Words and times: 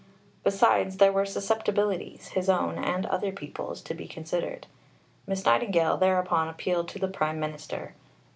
Besides, 0.43 0.97
there 0.97 1.11
were 1.11 1.27
susceptibilities 1.27 2.29
his 2.29 2.49
own 2.49 2.79
and 2.83 3.05
other 3.05 3.31
people's 3.31 3.81
to 3.83 3.93
be 3.93 4.07
considered. 4.07 4.65
Miss 5.27 5.45
Nightingale 5.45 5.97
thereupon 5.97 6.47
appealed 6.49 6.87
to 6.87 6.97
the 6.97 7.07
Prime 7.07 7.39
Minister. 7.39 7.93